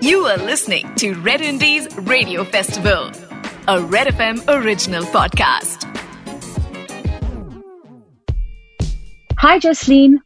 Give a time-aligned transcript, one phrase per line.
[0.00, 3.10] You are listening to Red Indies Radio Festival,
[3.68, 5.84] a Red FM original podcast.
[9.38, 10.18] Hi, Jasleen.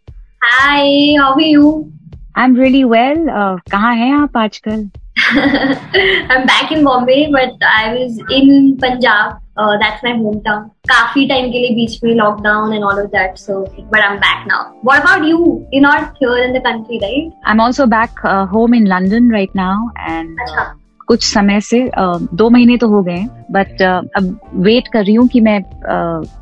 [0.42, 1.92] Hi, how are you?
[2.34, 3.28] I'm really well.
[3.30, 4.90] Uh, कहाँ हैं आप आजकल?
[5.33, 9.39] I'm back in Bombay, but I was in Punjab.
[9.55, 10.61] Uh, that's my hometown.
[10.89, 13.37] काफ़ी time के लिए बीच में lockdown and all of that.
[13.37, 13.57] So,
[13.91, 14.61] but I'm back now.
[14.89, 15.39] What about you?
[15.71, 17.31] You're not here in the country, right?
[17.45, 19.75] I'm also back uh, home in London right now,
[20.13, 20.63] and uh, अच्छा
[21.07, 23.81] कुछ समय से uh, दो महीने तो हो गए हैं बट
[24.17, 25.57] अब वेट कर रही हूँ कि मैं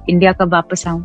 [0.09, 1.03] इंडिया कब वापस आऊँ.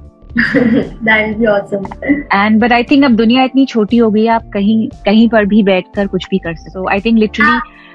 [2.32, 5.44] एंड बट आई थिंक अब दुनिया इतनी छोटी हो गई है आप कहीं कहीं पर
[5.52, 7.58] भी बैठकर कुछ भी कर सकते so I think literally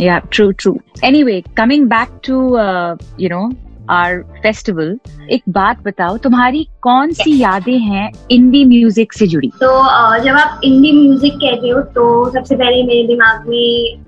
[0.00, 0.78] Yeah, true, true.
[1.02, 3.42] Anyway, coming back to uh, you know
[3.88, 4.90] our festival,
[5.36, 10.36] एक बात बताओ तुम्हारी कौन सी यादें हैं इंडी म्यूज़िक से जुड़ी तो अ, जब
[10.36, 14.02] आप इंडी म्यूज़िक कहते हो तो सबसे पहले मेरे दिमाग में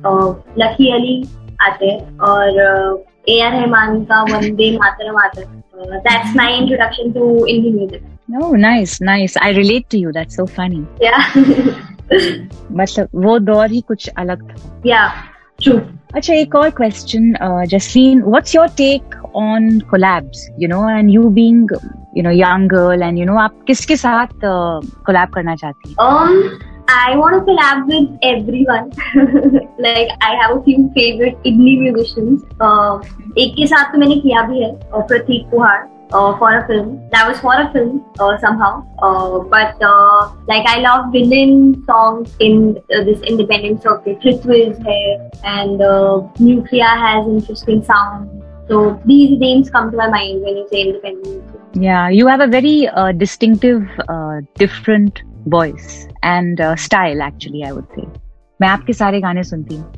[0.65, 1.17] लकी अली
[1.69, 2.61] आते हैं और
[3.29, 8.09] ए आर रहमान का वंदे मातरम आता है that's my introduction to indie music
[8.41, 9.35] Oh, nice, nice.
[9.47, 10.11] I relate to you.
[10.17, 10.79] That's so funny.
[11.03, 11.17] या
[12.81, 15.03] मतलब वो दौर ही कुछ अलग था या
[16.15, 17.33] अच्छा एक और question
[17.71, 21.69] Jasleen what's your take on collabs you know and you being
[22.17, 25.97] you know young girl and you know आप किसके साथ कोलैब uh, करना चाहती हैं
[25.99, 28.91] Um, I want to collab with everyone.
[29.79, 32.43] like I have a few favorite indie musicians.
[32.61, 32.99] Uh,
[33.39, 37.10] एक के साथ तो मैंने किया भी है प्रतीक Kuhar uh, for a film.
[37.12, 38.86] That was for a film uh, somehow.
[39.02, 44.20] Uh, but uh, like I love villain songs in uh, this independent circuit.
[44.22, 48.44] Ritwiz hai and uh, Nuclear has interesting sound.
[48.68, 51.62] So these names come to my mind when you say independent music.
[51.74, 57.22] Yeah, you have a very uh, distinctive, uh, different voice and uh, style.
[57.22, 58.08] Actually, I would say.
[58.62, 59.94] मैं आपके सारे गाने सुनती हूँ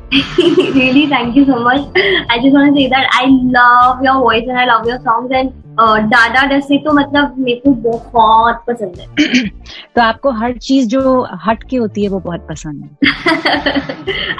[0.77, 3.27] really thank you so much i just want to say that i
[3.57, 7.60] love your voice and i love your songs and uh, डाडा डसे तो मतलब मेरे
[7.64, 7.70] को
[8.12, 9.48] बहुत पसंद है
[9.94, 13.12] तो आपको हर चीज़ जो हट के होती है वो बहुत पसंद है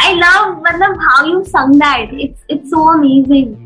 [0.05, 3.65] I love मतलब how you sung that it's it's so amazing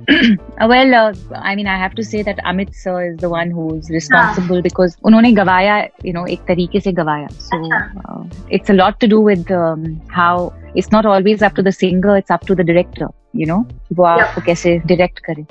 [0.60, 3.50] Uh, well, uh, I mean, I have to say that Amit sir is the one
[3.50, 7.28] who's responsible because उन्होंने गवाया, you know, एक तरीके से गवाया.
[7.28, 11.62] So uh, it's a lot to do with um, how it's not always up to
[11.62, 13.08] the singer, it's up to the director.
[13.32, 14.04] You know, कि वो.
[14.04, 15.46] आपको कैसे direct करे.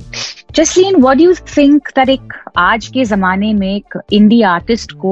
[0.50, 5.12] What do you think that एक आज के जमाने में एक इंडी आर्टिस्ट को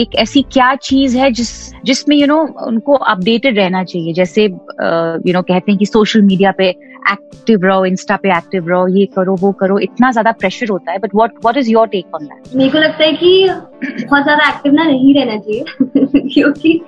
[0.00, 1.50] एक ऐसी क्या चीज़ है जिस,
[1.84, 4.12] जिसमें यू नो उनको अपडेटेड रहना चाहिए?
[4.12, 6.68] जैसे यू नो कहते हैं कि सोशल मीडिया पे
[7.10, 10.98] एक्टिव रहो इंस्टा पे एक्टिव रहो, ये करो, वो करो, इतना ज़्यादा प्रेशर होता है
[10.98, 14.48] but what what is your take on that मेरे को लगता है कि बहुत ज़्यादा
[14.48, 15.64] एक्टिव ना नहीं रहना चाहिए,
[16.34, 16.80] क्योंकि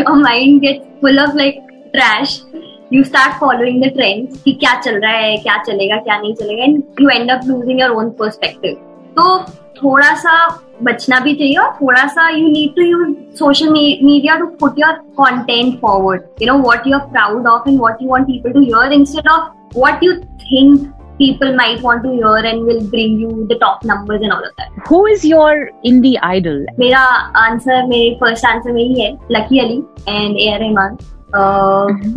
[0.00, 1.60] your mind gets full of like
[1.92, 2.42] trash
[2.92, 6.64] you start following the trends कि क्या चल रहा है क्या चलेगा क्या नहीं चलेगा
[6.64, 8.74] and you end up losing your own perspective
[9.16, 9.38] तो
[9.76, 10.34] थोड़ा सा
[10.82, 14.92] बचना भी चाहिए और थोड़ा सा you need to use social media to put your
[15.20, 18.60] content forward you know what you are proud of and what you want people to
[18.62, 23.46] hear instead of what you think people might want to hear and will bring you
[23.48, 24.70] the top numbers and all of that.
[24.88, 27.00] Who is your indie idol मेरा
[27.38, 29.78] answer मेरे first answer में ही है Lucky Ali
[30.08, 30.96] and A R Rahman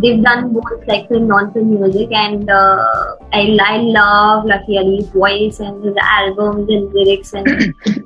[0.00, 5.60] they've done both like film non-film music and uh, I, I love Lucky Ali's voice
[5.60, 7.48] and his albums and lyrics and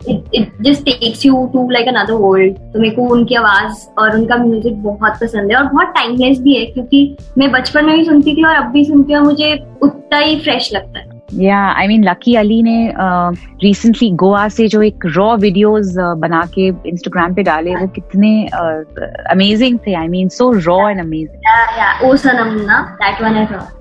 [0.07, 4.17] it, it just takes you to like another world तो मेरे को उनकी आवाज़ और
[4.19, 8.05] उनका music बहुत पसंद है और बहुत टाइमलेस भी है क्योंकि मैं बचपन में भी
[8.05, 11.87] सुनती थी और अब भी सुनती हूँ मुझे उतना ही फ्रेश लगता है या आई
[11.87, 12.93] मीन लकी अली ने
[13.63, 18.47] रिसेंटली गोवा से जो एक रॉ वीडियोस बना के इंस्टाग्राम पे डाले वो कितने
[19.31, 19.95] अमेजिंग थे.
[19.95, 21.39] I mean so raw and amazing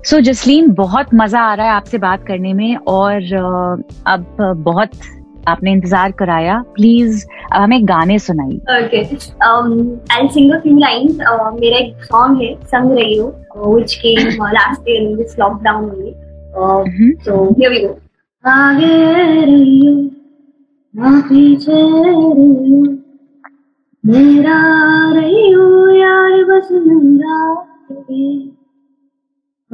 [0.04, 4.90] so Jasleen बहुत मज़ा आ रहा है आपसे बात करने में और uh, अब बहुत
[5.48, 6.64] आपने इंतज़ार कराया.
[6.74, 8.18] प्लीज़ अब हमें गाने.
[9.46, 10.74] Um, I'll sing a few.
[10.74, 15.16] Uh, मेरा एक song है संग रही हो uh, which came uh, last year in
[15.16, 15.34] this
[16.50, 17.10] Uh, Mhm.
[17.24, 17.96] So here we go.
[24.06, 24.58] मेरा
[25.12, 27.36] रहियो यार बस मेरा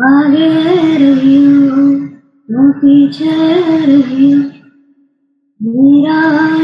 [0.01, 0.49] आगे
[0.99, 3.31] रही हो पीछे
[3.87, 4.35] रही
[5.63, 6.56] मेरा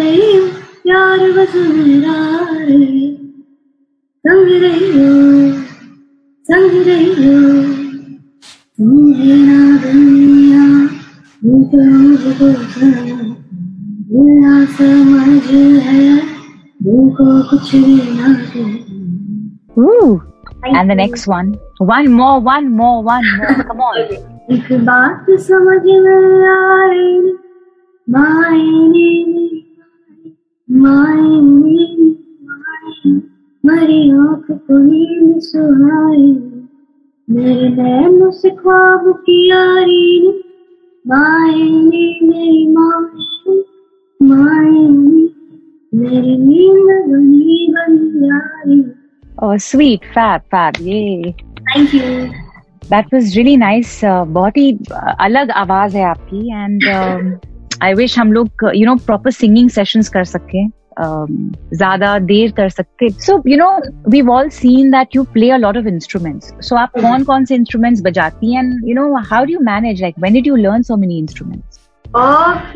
[19.78, 20.24] Ooh.
[20.64, 21.60] And the next one.
[21.78, 23.64] One more, one more, one more.
[23.64, 24.38] Come on.
[24.50, 27.08] एक बात समझ में आई
[28.08, 29.10] मायने
[30.70, 31.88] मायने
[33.64, 36.28] मरी आंख को नींद सुहाई
[37.28, 40.08] मेरे नैनों से ख्वाब की यारी
[41.06, 43.60] मायने मेरी मायने
[44.20, 45.28] मायने
[49.39, 50.79] Oh, sweet, fab, fab.
[50.79, 51.35] Yay.
[51.75, 52.33] Thank you.
[52.85, 54.03] That was really nice.
[54.03, 56.85] Uh, बहुत ही uh, अलग आवाज़ है आपकी एंड
[57.83, 61.29] आई विश हम लोग you know proper singing sessions कर सके um,
[61.75, 63.71] ज़्यादा देर कर सकते so you know
[64.11, 66.99] we all seen that you play a lot of instruments so आप.
[67.01, 70.35] कौन कौन से इंस्ट्रूमेंट्स बजाती हैं and you know how do you manage like when
[70.35, 71.82] did you learn so many instruments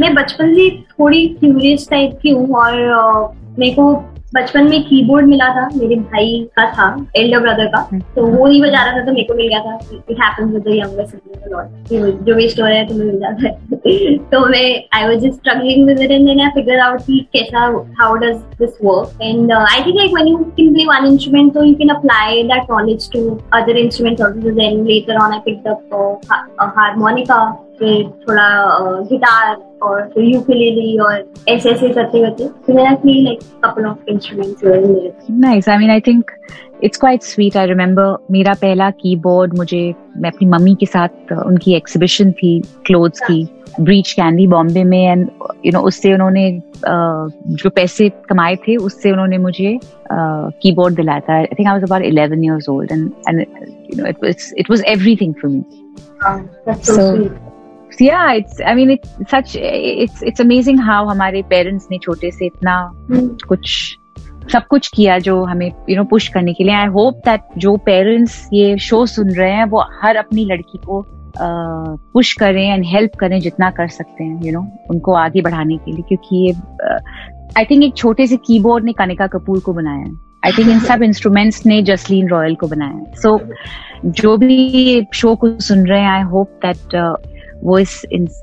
[0.00, 3.94] मैं बचपन से थोड़ी क्यूरियस टाइप की हूँ और अ, मेरे को
[4.35, 6.87] बचपन में कीबोर्ड मिला था मेरे भाई का था
[7.17, 9.59] एल्डर ब्रदर का। हम्म। तो वो नहीं बजा रहा था तो मेरे को मिल गया
[9.61, 13.19] था it happens with the younger sibling lot जो वेस्ट हो रहा है तो मिल
[13.21, 14.65] जाता है। तो मैं
[14.99, 17.65] I was just struggling with it and then I figure out कि कैसा
[18.00, 21.62] how does this work and I think like when you can play one instrument so
[21.62, 23.23] you can apply that knowledge to
[23.61, 24.41] other instruments also.
[24.41, 25.81] So then later on I picked up
[27.78, 28.49] फिर थोड़ा
[29.00, 33.99] guitar और फिर you और ऐसे ऐसे करते करते तो मेरा थी like couple of
[34.08, 36.31] instruments nice I mean I think
[36.84, 41.75] it's quite sweet I remember मेरा पहला कीबोर्ड मुझे मैं अपनी मम्मी के साथ उनकी
[41.75, 43.49] एग्जिबिशन थी क्लोथ्स की
[43.81, 45.31] ब्रीच कैंडी बॉम्बे में एंड
[45.67, 49.79] यू नो उससे उन्होंने जो पैसे कमाए थे उससे उन्होंने मुझे
[50.62, 51.34] कीबोर्ड दिलाया था.
[51.34, 54.82] I think I was about 11 years old and and it was it was
[55.40, 55.64] for me
[57.91, 57.99] so, So-.
[57.99, 62.31] So, yeah it's i mean it's such it's it's amazing how हमारे पेरेंट्स ने छोटे
[62.31, 63.47] से इतना Hmm.
[63.49, 63.99] कुछ
[64.53, 67.77] सब कुछ किया जो हमें यू नो पुश करने के लिए आई होप दैट जो
[67.77, 71.05] पेरेंट्स ये शो सुन रहे हैं वो हर अपनी लड़की को
[72.12, 75.43] पुश करें एंड हेल्प करें जितना कर सकते हैं यू you नो know, उनको आगे
[75.43, 76.53] बढ़ाने के लिए क्योंकि ये
[77.59, 80.79] आई थिंक एक छोटे से कीबोर्ड ने कनिका कपूर को बनाया है आई थिंक इन
[80.79, 83.41] सब इंस्ट्रूमेंट्स ने जसलीन रॉयल को बनाया सो
[84.05, 86.97] जो भी शो को सुन रहे हैं आई होप दैट
[87.67, 87.95] वो इस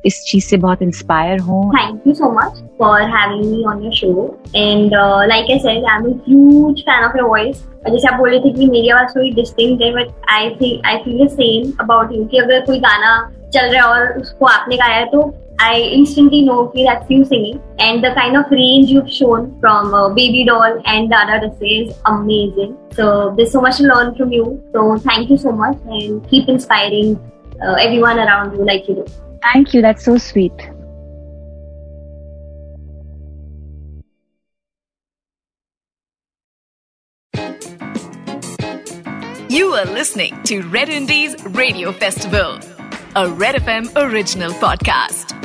[0.05, 1.61] इस चीज़ से बहुत इंस्पायर हो
[2.05, 4.37] you so much for having me on your show.
[4.53, 7.61] And uh, like I said, I'm a huge fan of your voice.
[7.85, 10.85] और जैसे आप बोल रहे थे कि मेरी आवाज़ थोड़ी डिस्टिंक्ट है but I think
[10.87, 13.15] I feel the same about you कि अगर कोई गाना
[13.53, 15.31] चल रहा है और उसको आपने गाया है तो
[15.63, 19.93] I instantly know कि that's you singing and the kind of range you've shown from
[19.93, 22.75] uh, Baby Doll and Dada Rasse is amazing.
[22.91, 24.47] So there's so much to learn from you.
[24.73, 27.13] So thank you so much and keep inspiring
[27.61, 29.05] uh, everyone around you like you do.
[29.41, 29.81] Thank you.
[29.81, 30.53] That's so sweet.
[39.49, 42.59] You are listening to Red Indies Radio Festival,
[43.15, 45.42] a Red FM original podcast.